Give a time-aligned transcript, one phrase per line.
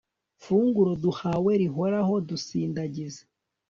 [0.43, 3.21] funguro duhawe rihoraho, dusindagize